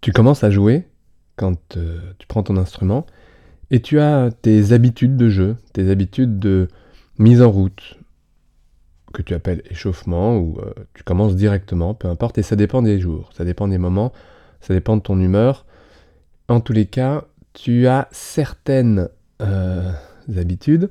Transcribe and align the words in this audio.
tu 0.00 0.12
commences 0.12 0.44
à 0.44 0.50
jouer 0.50 0.86
quand 1.36 1.76
euh, 1.76 1.98
tu 2.18 2.26
prends 2.26 2.42
ton 2.42 2.56
instrument 2.56 3.06
et 3.70 3.80
tu 3.80 4.00
as 4.00 4.30
tes 4.42 4.72
habitudes 4.72 5.16
de 5.16 5.28
jeu, 5.28 5.56
tes 5.72 5.90
habitudes 5.90 6.38
de 6.38 6.68
mise 7.18 7.42
en 7.42 7.50
route 7.50 7.98
que 9.12 9.22
tu 9.22 9.34
appelles 9.34 9.62
échauffement 9.70 10.38
ou 10.38 10.58
euh, 10.60 10.72
tu 10.94 11.02
commences 11.02 11.36
directement, 11.36 11.94
peu 11.94 12.08
importe, 12.08 12.38
et 12.38 12.42
ça 12.42 12.56
dépend 12.56 12.82
des 12.82 13.00
jours, 13.00 13.30
ça 13.32 13.44
dépend 13.44 13.68
des 13.68 13.78
moments, 13.78 14.12
ça 14.60 14.74
dépend 14.74 14.96
de 14.96 15.02
ton 15.02 15.20
humeur. 15.20 15.66
En 16.48 16.60
tous 16.60 16.72
les 16.72 16.86
cas, 16.86 17.24
tu 17.52 17.86
as 17.86 18.08
certaines 18.12 19.08
euh, 19.40 19.90
habitudes 20.36 20.90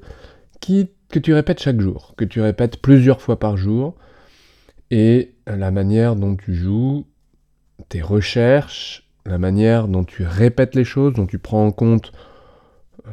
que 1.10 1.20
tu 1.20 1.34
répètes 1.34 1.60
chaque 1.60 1.82
jour, 1.82 2.14
que 2.18 2.26
tu 2.26 2.42
répètes 2.42 2.82
plusieurs 2.82 3.22
fois 3.22 3.40
par 3.40 3.58
jour, 3.58 3.96
et 4.92 5.34
la 5.48 5.72
manière 5.72 6.16
dont 6.16 6.36
tu 6.36 6.54
joues, 6.54 7.06
tes 7.88 8.02
recherches, 8.02 9.08
la 9.26 9.38
manière 9.38 9.88
dont 9.88 10.04
tu 10.04 10.24
répètes 10.24 10.76
les 10.76 10.84
choses, 10.84 11.14
dont 11.14 11.26
tu 11.26 11.40
prends 11.40 11.66
en 11.66 11.72
compte 11.72 12.12
euh, 13.08 13.12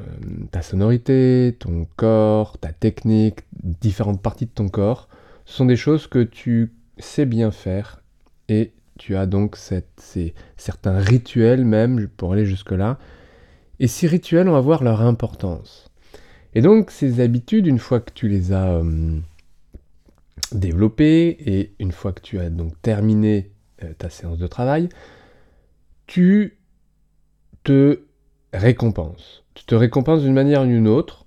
ta 0.50 0.62
sonorité, 0.62 1.56
ton 1.58 1.86
corps, 1.96 2.58
ta 2.58 2.72
technique, 2.72 3.41
différentes 3.62 4.22
parties 4.22 4.46
de 4.46 4.50
ton 4.50 4.68
corps, 4.68 5.08
ce 5.44 5.56
sont 5.56 5.66
des 5.66 5.77
choses 5.77 6.06
que 6.06 6.22
tu 6.22 6.72
sais 6.98 7.27
bien 7.27 7.50
faire 7.50 8.02
et 8.48 8.72
tu 8.98 9.16
as 9.16 9.27
donc 9.27 9.56
ces, 9.56 9.84
certains 10.56 10.98
rituels 10.98 11.64
même, 11.64 12.08
pour 12.08 12.33
aller 12.33 12.46
jusque-là. 12.46 12.98
Et 13.78 13.88
ces 13.88 14.06
rituels, 14.06 14.48
on 14.48 14.52
va 14.52 14.60
voir 14.60 14.83
leur 14.83 15.02
importance. 15.02 15.91
Et 16.55 16.62
donc 16.62 16.91
ces 16.91 17.20
habitudes, 17.20 17.66
une 17.66 17.78
fois 17.78 18.00
que 18.00 18.10
tu 18.12 18.28
les 18.28 18.52
as 18.52 18.69
euh, 18.69 19.19
développées 20.52 21.36
et 21.46 21.74
une 21.78 21.92
fois 21.92 22.12
que 22.12 22.22
tu 22.22 22.38
as 22.38 22.48
donc 22.48 22.80
terminé 22.80 23.50
ta 23.98 24.10
séance 24.10 24.38
de 24.38 24.46
travail, 24.46 24.88
tu 26.06 26.58
te 27.64 28.02
récompenses. 28.52 29.44
Tu 29.55 29.64
te 29.64 29.74
récompenses 29.74 30.22
d'une 30.22 30.33
manière 30.33 30.62
ou 30.62 30.66
d'une 30.66 30.88
autre. 30.88 31.27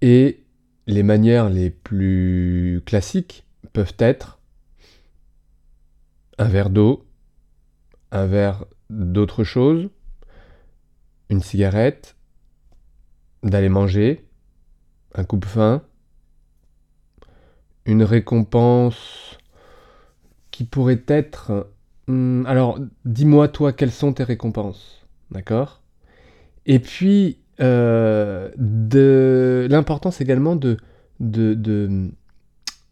Et 0.00 0.42
les 0.86 1.02
manières 1.02 1.50
les 1.50 1.70
plus 1.70 2.82
classiques 2.86 3.44
peuvent 3.72 3.94
être 3.98 4.40
un 6.38 6.48
verre 6.48 6.70
d'eau, 6.70 7.06
un 8.10 8.26
verre 8.26 8.64
d'autre 8.88 9.44
chose, 9.44 9.90
une 11.28 11.42
cigarette, 11.42 12.16
d'aller 13.42 13.68
manger, 13.68 14.26
un 15.14 15.24
coupe-faim, 15.24 15.82
une 17.84 18.02
récompense 18.02 19.38
qui 20.60 20.66
pourrait 20.66 21.04
être 21.08 21.68
Hmm, 22.06 22.44
alors, 22.46 22.78
dis-moi, 23.06 23.48
toi, 23.48 23.72
quelles 23.72 23.90
sont 23.90 24.12
tes 24.12 24.24
récompenses 24.24 25.06
D'accord? 25.30 25.80
Et 26.66 26.78
puis, 26.80 27.38
euh, 27.60 28.50
de... 28.58 29.66
l'importance 29.70 30.20
également 30.20 30.54
de, 30.54 30.76
de, 31.20 32.10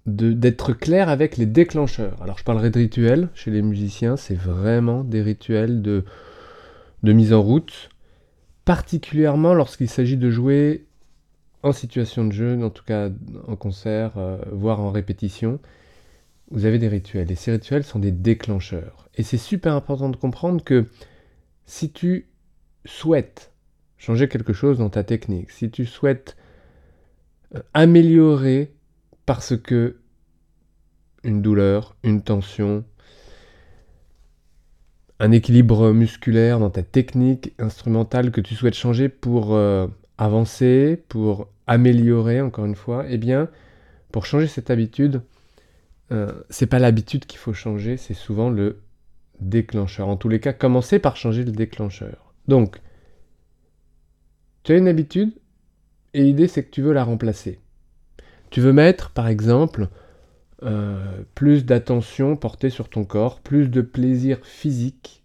d'être 0.06 0.72
clair 0.72 1.11
avec 1.11 1.36
les 1.36 1.44
déclencheurs. 1.44 2.22
Alors, 2.22 2.39
je 2.39 2.44
parlerai 2.44 2.70
de 2.70 2.78
rituels 2.78 3.28
chez 3.34 3.50
les 3.50 3.61
musiciens, 3.61 4.16
c'est 4.16 4.39
vraiment 4.39 5.05
des 5.05 5.20
rituels 5.20 5.83
de, 5.83 6.05
de 7.02 7.12
mise 7.12 7.34
en 7.34 7.42
route, 7.42 7.91
particulièrement 8.64 9.52
lorsqu'il 9.52 9.91
s'agit 9.91 10.16
de 10.16 10.30
jouer 10.30 10.86
en 11.62 11.72
situation 11.72 12.24
de 12.24 12.33
jeu, 12.33 12.64
en 12.64 12.70
tout 12.70 12.84
cas 12.84 13.11
en 13.46 13.56
concert, 13.56 14.12
euh, 14.16 14.39
voire 14.52 14.80
en 14.80 14.91
répétition 14.91 15.58
vous 16.50 16.64
avez 16.64 16.78
des 16.78 16.88
rituels. 16.88 17.30
Et 17.30 17.34
ces 17.34 17.52
rituels 17.52 17.84
sont 17.84 17.98
des 17.98 18.12
déclencheurs. 18.12 19.08
Et 19.16 19.22
c'est 19.22 19.38
super 19.38 19.74
important 19.74 20.08
de 20.08 20.16
comprendre 20.16 20.62
que 20.62 20.86
si 21.66 21.90
tu 21.90 22.28
souhaites 22.84 23.52
changer 23.98 24.28
quelque 24.28 24.52
chose 24.52 24.78
dans 24.78 24.90
ta 24.90 25.05
technique, 25.05 25.50
si 25.50 25.70
tu 25.70 25.84
souhaites 25.84 26.36
euh, 27.55 27.60
améliorer 27.74 28.73
parce 29.27 29.56
que 29.56 29.96
une 31.24 31.42
douleur, 31.42 31.96
une 32.05 32.23
tension, 32.23 32.84
un 35.18 35.33
équilibre 35.33 35.92
musculaire 35.92 36.61
dans 36.61 36.70
ta 36.70 36.83
technique 36.83 37.52
instrumentale 37.58 38.30
que 38.30 38.40
tu 38.40 38.55
souhaites 38.55 38.74
changer 38.74 39.08
pour 39.08 39.55
euh, 39.55 39.89
avancer, 40.17 41.02
pour 41.08 41.48
améliorer 41.67 42.40
encore 42.40 42.64
une 42.64 42.77
fois, 42.77 43.05
eh 43.08 43.18
bien, 43.18 43.48
pour 44.12 44.27
changer 44.27 44.46
cette 44.46 44.70
habitude, 44.70 45.23
euh, 46.13 46.33
c'est 46.51 46.67
pas 46.67 46.79
l'habitude 46.79 47.27
qu'il 47.27 47.39
faut 47.39 47.52
changer, 47.52 47.96
c'est 47.96 48.14
souvent 48.14 48.51
le 48.51 48.80
déclencheur. 49.41 50.08
En 50.08 50.17
tous 50.17 50.29
les 50.29 50.41
cas, 50.41 50.52
commencez 50.52 50.98
par 50.98 51.17
changer 51.17 51.45
le 51.45 51.52
déclencheur. 51.52 52.35
Donc, 52.48 52.80
tu 54.63 54.73
as 54.73 54.77
une 54.77 54.89
habitude 54.89 55.33
et 56.14 56.23
l'idée 56.23 56.48
c'est 56.48 56.64
que 56.64 56.70
tu 56.70 56.83
veux 56.83 56.92
la 56.92 57.05
remplacer. 57.05 57.61
Tu 58.51 58.61
veux 58.61 58.73
mettre, 58.73 59.11
par 59.11 59.29
exemple, 59.29 59.89
euh, 60.64 61.23
plus 61.35 61.64
d'attention 61.64 62.36
portée 62.36 62.70
sur 62.70 62.89
ton 62.89 63.05
corps, 63.05 63.41
plus 63.41 63.68
de 63.68 63.83
plaisir 63.83 64.39
physique, 64.42 65.23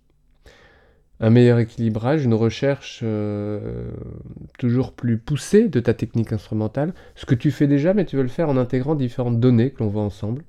un 1.20 1.30
meilleur 1.30 1.58
équilibrage, 1.58 2.26
une 2.26 2.34
recherche 2.34 3.00
euh, 3.02 3.92
toujours 4.60 4.92
plus 4.92 5.18
poussée 5.18 5.70
de 5.70 5.80
ta 5.80 5.94
technique 5.94 6.34
instrumentale, 6.34 6.94
ce 7.16 7.26
que 7.26 7.34
tu 7.34 7.50
fais 7.50 7.66
déjà, 7.66 7.94
mais 7.94 8.06
tu 8.06 8.18
veux 8.18 8.24
le 8.24 8.28
faire 8.28 8.50
en 8.50 8.58
intégrant 8.58 8.94
différentes 8.94 9.40
données 9.40 9.72
que 9.72 9.82
l'on 9.82 9.90
voit 9.90 10.04
ensemble. 10.04 10.44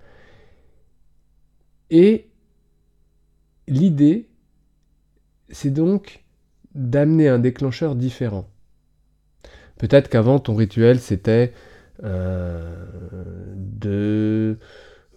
Et 1.96 2.26
l'idée, 3.68 4.28
c'est 5.48 5.70
donc 5.70 6.24
d'amener 6.74 7.28
un 7.28 7.38
déclencheur 7.38 7.94
différent. 7.94 8.48
Peut-être 9.78 10.08
qu'avant, 10.08 10.40
ton 10.40 10.56
rituel, 10.56 10.98
c'était 10.98 11.52
euh, 12.02 12.74
de 13.54 14.58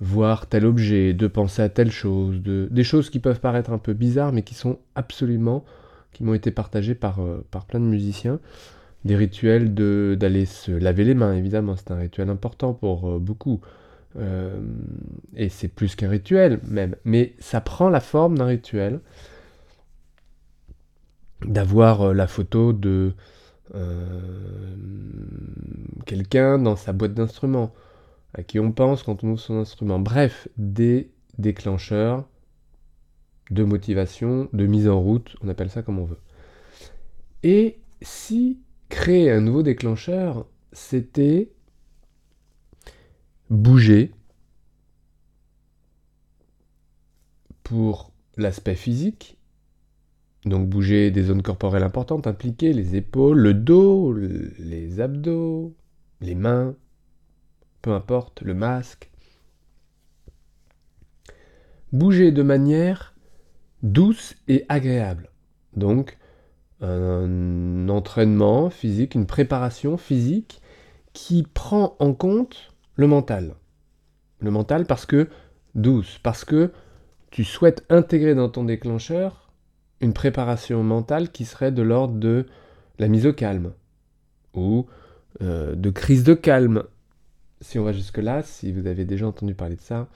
voir 0.01 0.45
tel 0.45 0.67
objet, 0.67 1.15
de 1.15 1.25
penser 1.25 1.63
à 1.63 1.69
telle 1.69 1.89
chose, 1.89 2.43
de, 2.43 2.67
des 2.69 2.83
choses 2.83 3.09
qui 3.09 3.17
peuvent 3.17 3.39
paraître 3.39 3.71
un 3.71 3.79
peu 3.79 3.93
bizarres, 3.93 4.31
mais 4.31 4.43
qui 4.43 4.53
sont 4.53 4.77
absolument, 4.93 5.65
qui 6.13 6.23
m'ont 6.23 6.35
été 6.35 6.51
partagées 6.51 6.93
par, 6.93 7.23
euh, 7.23 7.43
plein 7.67 7.79
de 7.79 7.85
musiciens. 7.85 8.39
Des 9.03 9.15
rituels 9.15 9.73
d'aller 9.73 10.45
se 10.45 10.71
laver 10.71 11.05
les 11.05 11.15
mains, 11.15 11.33
évidemment, 11.33 11.75
c'est 11.75 11.89
un 11.89 11.97
rituel 11.97 12.29
important 12.29 12.75
pour 12.75 13.09
euh, 13.09 13.17
beaucoup. 13.17 13.61
Euh, 14.15 14.59
et 15.35 15.49
c'est 15.49 15.67
plus 15.67 15.95
qu'un 15.95 16.09
rituel 16.09 16.59
même, 16.63 16.95
mais 17.03 17.35
ça 17.39 17.61
prend 17.61 17.89
la 17.89 17.99
forme 17.99 18.37
d'un 18.37 18.45
rituel. 18.45 19.01
D'avoir 21.45 22.01
euh, 22.01 22.13
la 22.13 22.25
photo 22.25 22.73
de 22.73 23.13
euh, 23.75 23.91
quelqu'un 26.05 26.57
dans 26.57 26.75
sa 26.75 26.93
boîte 26.93 27.13
d'instruments, 27.13 27.73
à 28.33 28.43
qui 28.43 28.59
on 28.59 28.71
pense 28.71 29.03
quand 29.03 29.23
on 29.23 29.31
ouvre 29.31 29.39
son 29.39 29.59
instrument. 29.59 29.99
Bref, 29.99 30.47
des 30.57 31.11
déclencheurs 31.37 32.27
de 33.51 33.63
motivation, 33.63 34.49
de 34.51 34.65
mise 34.65 34.87
en 34.87 34.99
route, 34.99 35.35
on 35.41 35.47
appelle 35.47 35.69
ça 35.69 35.83
comme 35.83 35.99
on 35.99 36.05
veut. 36.05 36.19
Et 37.43 37.79
si 38.01 38.59
créer 38.89 39.31
un 39.31 39.41
nouveau 39.41 39.63
déclencheur, 39.63 40.47
c'était 40.71 41.51
bouger 43.49 44.11
pour 47.63 48.11
l'aspect 48.37 48.75
physique, 48.75 49.37
donc 50.45 50.69
bouger 50.69 51.11
des 51.11 51.23
zones 51.23 51.41
corporelles 51.41 51.83
importantes 51.83 52.27
impliquées, 52.27 52.73
les 52.73 52.95
épaules, 52.95 53.39
le 53.39 53.53
dos, 53.53 54.13
les 54.13 55.01
abdos, 55.01 55.75
les 56.21 56.35
mains, 56.35 56.75
peu 57.81 57.91
importe, 57.91 58.41
le 58.41 58.53
masque. 58.53 59.11
Bouger 61.91 62.31
de 62.31 62.43
manière 62.43 63.15
douce 63.83 64.35
et 64.47 64.65
agréable. 64.69 65.29
Donc 65.75 66.17
un 66.81 67.89
entraînement 67.89 68.69
physique, 68.69 69.15
une 69.15 69.25
préparation 69.25 69.97
physique 69.97 70.61
qui 71.13 71.43
prend 71.43 71.95
en 71.99 72.13
compte 72.13 72.73
le 72.97 73.07
mental. 73.07 73.55
Le 74.39 74.51
mental 74.51 74.85
parce 74.85 75.05
que 75.05 75.29
douce, 75.75 76.19
parce 76.21 76.43
que 76.43 76.71
tu 77.31 77.43
souhaites 77.43 77.85
intégrer 77.89 78.35
dans 78.35 78.49
ton 78.49 78.65
déclencheur 78.65 79.51
une 80.01 80.13
préparation 80.13 80.83
mentale 80.83 81.31
qui 81.31 81.45
serait 81.45 81.71
de 81.71 81.81
l'ordre 81.81 82.15
de 82.15 82.45
la 82.99 83.07
mise 83.07 83.25
au 83.25 83.33
calme 83.33 83.73
ou 84.53 84.87
euh, 85.41 85.75
de 85.75 85.89
crise 85.89 86.23
de 86.23 86.33
calme. 86.33 86.83
Si 87.61 87.79
on 87.79 87.83
va 87.83 87.93
jusque-là, 87.93 88.43
si 88.43 88.71
vous 88.71 88.87
avez 88.87 89.05
déjà 89.05 89.27
entendu 89.27 89.55
parler 89.55 89.75
de 89.75 89.81
ça, 89.81 90.07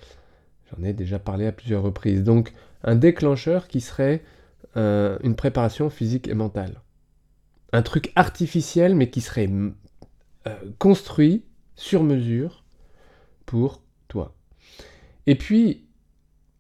j'en 0.69 0.83
ai 0.83 0.93
déjà 0.93 1.19
parlé 1.19 1.47
à 1.47 1.51
plusieurs 1.51 1.83
reprises. 1.83 2.23
Donc 2.23 2.53
un 2.83 2.95
déclencheur 2.95 3.67
qui 3.67 3.81
serait 3.81 4.23
euh, 4.77 5.17
une 5.23 5.35
préparation 5.35 5.89
physique 5.89 6.27
et 6.27 6.33
mentale. 6.33 6.81
Un 7.73 7.81
truc 7.81 8.11
artificiel 8.15 8.95
mais 8.95 9.09
qui 9.09 9.21
serait 9.21 9.49
euh, 10.47 10.55
construit 10.79 11.43
sur 11.75 12.03
mesure 12.03 12.60
pour 13.51 13.81
toi. 14.07 14.33
Et 15.27 15.35
puis, 15.35 15.83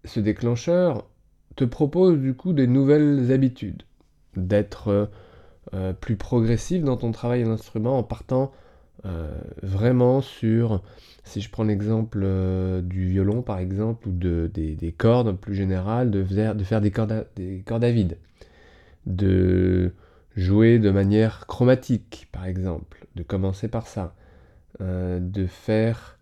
ce 0.03 0.19
déclencheur 0.19 1.07
te 1.55 1.63
propose 1.63 2.19
du 2.19 2.33
coup 2.33 2.51
des 2.51 2.67
nouvelles 2.67 3.31
habitudes, 3.31 3.83
d'être 4.35 5.09
euh, 5.73 5.93
plus 5.93 6.17
progressif 6.17 6.83
dans 6.83 6.97
ton 6.97 7.13
travail 7.13 7.43
à 7.43 7.45
l'instrument 7.45 7.97
en 7.97 8.03
partant 8.03 8.51
euh, 9.05 9.31
vraiment 9.63 10.19
sur, 10.19 10.83
si 11.23 11.39
je 11.39 11.49
prends 11.49 11.63
l'exemple 11.63 12.19
euh, 12.23 12.81
du 12.81 13.07
violon 13.07 13.41
par 13.41 13.59
exemple, 13.59 14.09
ou 14.09 14.11
de, 14.11 14.51
des, 14.53 14.91
cordes 14.91 15.37
plus 15.37 15.55
générales, 15.55 16.11
de 16.11 16.25
faire, 16.25 16.55
de 16.55 16.63
faire 16.65 16.81
des, 16.81 16.91
cordes 16.91 17.13
à, 17.13 17.23
des 17.37 17.63
cordes 17.65 17.85
à 17.85 17.91
vide, 17.91 18.17
de 19.05 19.93
jouer 20.35 20.77
de 20.77 20.91
manière 20.91 21.47
chromatique 21.47 22.27
par 22.33 22.45
exemple, 22.45 23.07
de 23.15 23.23
commencer 23.23 23.69
par 23.69 23.87
ça, 23.87 24.13
de 24.81 25.45
faire 25.45 26.17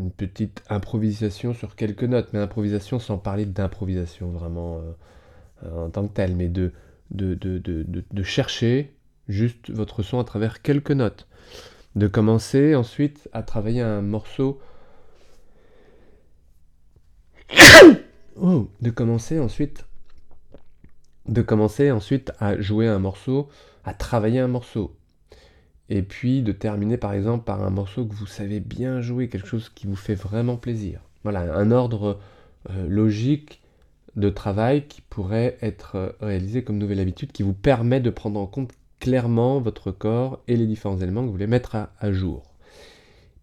une 0.00 0.10
petite 0.10 0.62
improvisation 0.68 1.54
sur 1.54 1.76
quelques 1.76 2.04
notes, 2.04 2.30
mais 2.32 2.38
improvisation 2.38 2.98
sans 2.98 3.18
parler 3.18 3.46
d'improvisation 3.46 4.30
vraiment 4.30 4.78
euh, 4.78 4.92
euh, 5.64 5.86
en 5.86 5.90
tant 5.90 6.08
que 6.08 6.12
telle, 6.12 6.34
mais 6.34 6.48
de, 6.48 6.72
chercher 8.22 8.94
juste 9.28 9.70
votre 9.70 10.02
son 10.02 10.18
à 10.18 10.24
travers 10.24 10.62
quelques 10.62 10.90
notes. 10.90 11.28
De 11.96 12.06
commencer 12.06 12.74
ensuite 12.74 13.28
à 13.32 13.42
travailler 13.42 13.82
un 13.82 14.02
morceau. 14.02 14.60
Oh, 18.42 18.70
de 18.80 18.88
commencer 18.88 19.38
ensuite. 19.38 19.84
De 21.28 21.42
commencer 21.42 21.90
ensuite 21.90 22.32
à 22.38 22.58
jouer 22.58 22.88
un 22.88 22.98
morceau, 22.98 23.50
à 23.84 23.92
travailler 23.92 24.38
un 24.38 24.48
morceau 24.48 24.96
et 25.90 26.02
puis 26.02 26.42
de 26.42 26.52
terminer 26.52 26.96
par 26.96 27.12
exemple 27.12 27.44
par 27.44 27.62
un 27.62 27.70
morceau 27.70 28.06
que 28.06 28.14
vous 28.14 28.26
savez 28.26 28.60
bien 28.60 29.00
jouer, 29.00 29.28
quelque 29.28 29.48
chose 29.48 29.68
qui 29.68 29.86
vous 29.86 29.96
fait 29.96 30.14
vraiment 30.14 30.56
plaisir. 30.56 31.00
Voilà, 31.24 31.54
un 31.54 31.70
ordre 31.72 32.18
euh, 32.70 32.88
logique 32.88 33.60
de 34.16 34.30
travail 34.30 34.86
qui 34.86 35.02
pourrait 35.02 35.58
être 35.60 35.96
euh, 35.96 36.12
réalisé 36.20 36.62
comme 36.62 36.78
nouvelle 36.78 37.00
habitude, 37.00 37.32
qui 37.32 37.42
vous 37.42 37.52
permet 37.52 38.00
de 38.00 38.10
prendre 38.10 38.38
en 38.40 38.46
compte 38.46 38.72
clairement 39.00 39.60
votre 39.60 39.90
corps 39.90 40.40
et 40.46 40.56
les 40.56 40.66
différents 40.66 40.98
éléments 40.98 41.22
que 41.22 41.26
vous 41.26 41.32
voulez 41.32 41.46
mettre 41.46 41.76
à, 41.76 42.12
jour. 42.12 42.42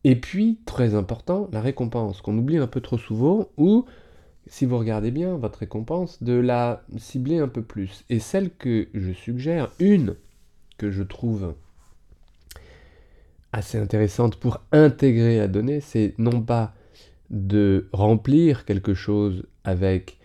Et 0.03 0.15
puis, 0.15 0.59
très 0.65 0.95
important, 0.95 1.49
la 1.51 1.61
récompense, 1.61 2.21
qu'on 2.21 2.37
oublie 2.37 2.57
un 2.57 2.67
peu 2.67 2.79
trop 2.79 2.97
souvent, 2.97 3.47
ou, 3.57 3.85
si 4.45 4.65
vous 4.65 4.77
regardez 4.77 5.11
bien, 5.11 5.35
votre 5.35 5.59
récompense, 5.59 6.21
de 6.21 6.33
la 6.33 6.83
cibler 6.97 7.39
un 7.39 7.47
peu 7.47 7.63
plus. 7.63 8.05
Et 8.09 8.19
celle 8.19 8.51
que 8.51 8.87
je 8.93 9.11
suggère, 9.11 9.71
une 9.79 10.15
que 10.77 10.91
je 10.91 11.03
trouve 11.03 11.55
assez 13.51 13.77
intéressante 13.77 14.35
pour 14.37 14.61
intégrer 14.71 15.37
la 15.37 15.47
donnée, 15.47 15.81
c'est 15.81 16.13
non 16.17 16.41
pas 16.41 16.73
de 17.29 17.89
remplir 17.91 18.65
quelque 18.65 18.93
chose 18.93 19.45
avec 19.63 20.17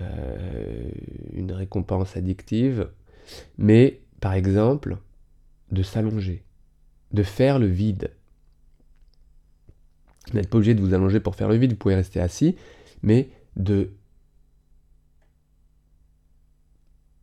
euh, 0.00 0.88
une 1.32 1.52
récompense 1.52 2.16
addictive, 2.16 2.90
mais 3.58 4.00
par 4.20 4.34
exemple 4.34 4.98
de 5.72 5.82
s'allonger, 5.82 6.44
de 7.12 7.22
faire 7.22 7.58
le 7.58 7.66
vide. 7.66 8.12
Vous 10.28 10.34
n'êtes 10.34 10.50
pas 10.50 10.58
obligé 10.58 10.74
de 10.74 10.80
vous 10.80 10.94
allonger 10.94 11.20
pour 11.20 11.34
faire 11.34 11.48
le 11.48 11.56
vide, 11.56 11.72
vous 11.72 11.78
pouvez 11.78 11.94
rester 11.94 12.20
assis, 12.20 12.56
mais 13.02 13.28
de 13.56 13.90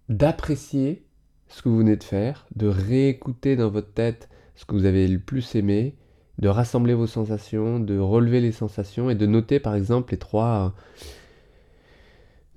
d'apprécier 0.10 1.06
ce 1.48 1.62
que 1.62 1.70
vous 1.70 1.78
venez 1.78 1.96
de 1.96 2.04
faire, 2.04 2.46
de 2.56 2.68
réécouter 2.68 3.56
dans 3.56 3.70
votre 3.70 3.94
tête 3.94 4.30
ce 4.56 4.66
que 4.66 4.76
vous 4.76 4.86
avez 4.86 5.08
le 5.08 5.20
plus 5.20 5.56
aimé, 5.56 5.96
de 6.40 6.48
rassembler 6.48 6.94
vos 6.94 7.08
sensations, 7.08 7.80
de 7.80 7.98
relever 7.98 8.42
les 8.42 8.52
sensations 8.52 9.10
et 9.10 9.16
de 9.16 9.26
noter 9.26 9.60
par 9.60 9.76
exemple 9.76 10.14
les 10.14 10.18
trois 10.18 10.74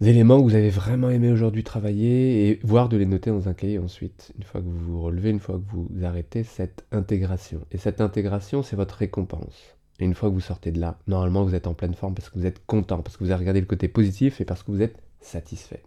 euh, 0.03 0.07
éléments 0.07 0.39
que 0.39 0.45
vous 0.45 0.55
avez 0.55 0.71
vraiment 0.71 1.11
aimé 1.11 1.31
aujourd'hui 1.31 1.65
travailler 1.65 2.49
et 2.49 2.61
voire 2.63 2.89
de 2.89 2.97
les 2.97 3.07
noter 3.07 3.31
dans 3.31 3.49
un 3.49 3.55
cahier 3.55 3.79
ensuite, 3.79 4.33
une 4.37 4.45
fois 4.45 4.61
que 4.61 4.67
vous 4.67 4.93
vous 4.93 5.03
relevez, 5.03 5.31
une 5.31 5.41
fois 5.41 5.57
que 5.57 5.65
vous 5.71 5.89
arrêtez 6.05 6.43
cette 6.43 6.85
intégration. 6.93 7.61
Et 7.71 7.79
cette 7.79 8.01
intégration, 8.01 8.63
c'est 8.63 8.77
votre 8.77 8.97
récompense. 8.97 9.77
Et 9.99 10.05
une 10.05 10.15
fois 10.15 10.29
que 10.29 10.35
vous 10.35 10.41
sortez 10.41 10.73
de 10.73 10.81
là, 10.81 10.99
normalement 11.07 11.45
vous 11.45 11.55
êtes 11.55 11.67
en 11.67 11.75
pleine 11.75 11.95
forme 11.95 12.15
parce 12.15 12.29
que 12.29 12.39
vous 12.39 12.47
êtes 12.47 12.65
content, 12.67 13.03
parce 13.03 13.17
que 13.17 13.25
vous 13.25 13.31
avez 13.31 13.41
regardé 13.41 13.61
le 13.61 13.67
côté 13.67 13.89
positif 13.89 14.41
et 14.41 14.45
parce 14.45 14.63
que 14.63 14.71
vous 14.71 14.83
êtes 14.83 15.03
satisfait. 15.21 15.83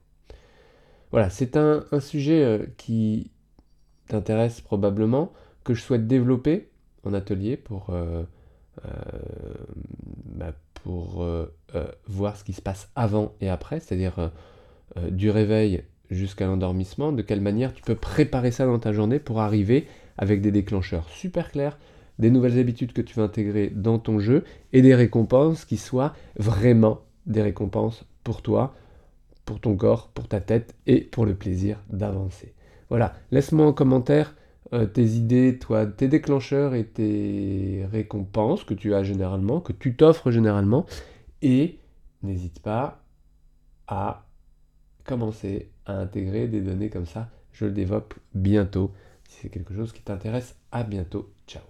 Voilà, 1.12 1.30
c'est 1.30 1.58
un, 1.58 1.84
sujet 2.00 2.44
euh, 2.44 2.66
qui 2.78 3.32
t'intéresse 4.08 4.62
probablement 4.62 5.32
que 5.64 5.74
je 5.74 5.82
souhaite 5.82 6.08
développer 6.08 6.70
en 7.04 7.14
atelier 7.14 7.58
pour, 7.58 7.90
euh, 7.90 8.24
euh, 8.86 8.90
bah, 10.26 10.54
pour 10.84 11.24
euh, 11.24 11.46
voir 12.08 12.38
ce 12.38 12.44
qui 12.44 12.54
se 12.54 12.62
passe 12.62 12.90
avant 12.96 13.34
et 13.42 13.50
après, 13.50 13.80
c'est-à-dire 13.80 14.32
du 15.12 15.30
réveil 15.30 15.84
jusqu'à 16.10 16.48
l'endormissement, 16.48 17.12
de 17.12 17.22
quelle 17.22 17.42
manière 17.42 17.74
tu 17.74 17.84
peux 17.84 17.96
préparer 17.96 18.52
ça 18.52 18.66
dans 18.66 18.80
ta 18.80 18.92
journée 18.92 19.20
pour 19.20 19.40
arriver 19.40 19.88
avec 20.18 20.42
des 20.42 20.52
déclencheurs 20.52 21.08
super 21.10 21.52
clairs, 21.52 21.78
des 22.18 22.32
nouvelles 22.32 22.60
habitudes 22.60 22.94
que 22.94 23.02
tu 23.02 23.16
vas 23.16 23.24
intégrer 23.24 23.70
dans 23.70 24.00
ton 24.00 24.20
jeu 24.20 24.44
et 24.74 24.82
des 24.82 24.96
récompenses 24.96 25.64
qui 25.66 25.78
soient 25.78 26.14
vraiment 26.38 27.02
des 27.28 27.42
récompenses 27.42 28.06
pour 28.24 28.42
toi, 28.42 28.74
pour 29.46 29.60
ton 29.60 29.76
corps, 29.76 30.10
pour 30.10 30.28
ta 30.28 30.42
tête 30.42 30.76
et 30.88 31.02
pour 31.02 31.26
le 31.26 31.36
plaisir 31.36 31.80
d'avancer. 31.90 32.54
Voilà, 32.90 33.14
laisse-moi 33.32 33.68
en 33.68 33.74
commentaire 33.74 34.36
euh, 34.74 34.86
tes 34.86 35.06
idées, 35.06 35.58
toi, 35.58 35.86
tes 35.86 36.08
déclencheurs 36.08 36.76
et 36.76 36.86
tes 36.86 37.88
récompenses 37.92 38.64
que 38.64 38.74
tu 38.74 38.94
as 38.94 39.04
généralement, 39.04 39.62
que 39.62 39.74
tu 39.74 39.96
t'offres 39.96 40.32
généralement, 40.32 40.86
et 41.42 41.80
n'hésite 42.24 42.62
pas 42.62 43.04
à 43.88 44.26
commencer 45.06 45.72
à 45.86 45.94
intégrer 45.94 46.48
des 46.48 46.62
données 46.62 46.90
comme 46.90 47.08
ça. 47.08 47.30
Je 47.52 47.66
le 47.66 47.72
développe 47.72 48.14
bientôt. 48.36 48.92
Si 49.28 49.42
c'est 49.42 49.50
quelque 49.50 49.74
chose 49.74 49.92
qui 49.92 50.02
t'intéresse, 50.02 50.56
à 50.72 50.84
bientôt. 50.84 51.32
Ciao. 51.48 51.69